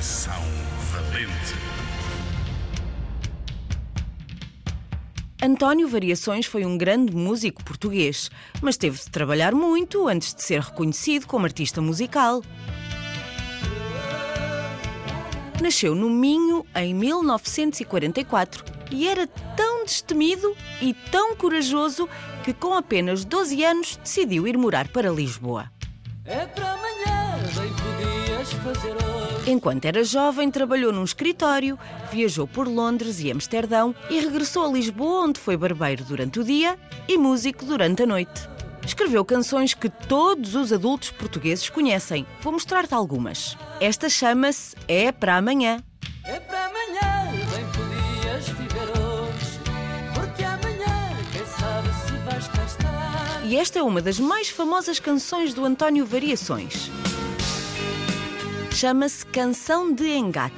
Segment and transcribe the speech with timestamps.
[0.00, 0.42] Coração
[0.92, 1.54] valente.
[5.42, 8.30] António Variações foi um grande músico português,
[8.62, 12.42] mas teve de trabalhar muito antes de ser reconhecido como artista musical.
[15.60, 22.08] Nasceu no Minho em 1944 e era tão destemido e tão corajoso
[22.42, 25.70] que, com apenas 12 anos, decidiu ir morar para Lisboa.
[26.24, 26.69] É para
[29.46, 31.78] Enquanto era jovem, trabalhou num escritório,
[32.12, 36.78] viajou por Londres e Amsterdão e regressou a Lisboa, onde foi barbeiro durante o dia
[37.08, 38.48] e músico durante a noite.
[38.84, 42.26] Escreveu canções que todos os adultos portugueses conhecem.
[42.40, 43.56] Vou mostrar-te algumas.
[43.80, 45.82] Esta chama-se É para Amanhã.
[46.24, 49.60] É para amanhã, bem podias viver hoje.
[50.14, 53.46] Porque amanhã, quem sabe se vais cá estar.
[53.46, 56.90] E esta é uma das mais famosas canções do António Variações.
[58.80, 60.56] Chama-se Canção de Engate.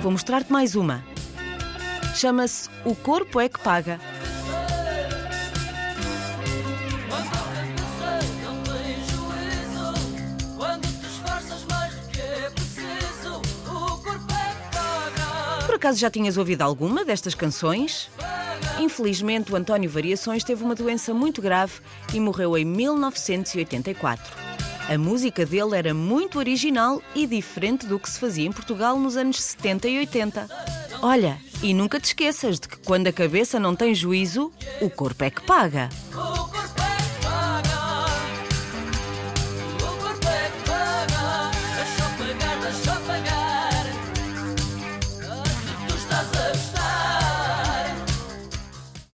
[0.00, 1.04] Vou mostrar-te mais uma.
[2.16, 4.00] Chama-se O Corpo é que Paga.
[15.80, 18.10] Acaso já tinhas ouvido alguma destas canções?
[18.78, 21.72] Infelizmente, o António Variações teve uma doença muito grave
[22.12, 24.22] e morreu em 1984.
[24.86, 29.16] A música dele era muito original e diferente do que se fazia em Portugal nos
[29.16, 30.48] anos 70 e 80.
[31.00, 35.24] Olha, e nunca te esqueças de que quando a cabeça não tem juízo, o corpo
[35.24, 35.88] é que paga.